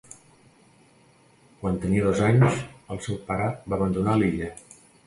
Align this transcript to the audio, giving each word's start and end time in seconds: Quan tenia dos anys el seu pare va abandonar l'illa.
Quan 1.61 1.77
tenia 1.85 2.09
dos 2.09 2.25
anys 2.31 2.59
el 2.97 3.05
seu 3.11 3.21
pare 3.31 3.53
va 3.69 3.81
abandonar 3.81 4.21
l'illa. 4.23 4.53